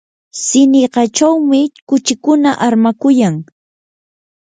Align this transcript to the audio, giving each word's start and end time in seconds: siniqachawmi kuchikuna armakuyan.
siniqachawmi 0.45 1.61
kuchikuna 1.87 2.49
armakuyan. 2.65 3.35